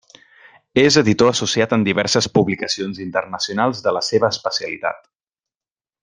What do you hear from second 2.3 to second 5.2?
publicacions internacionals de la seva especialitat.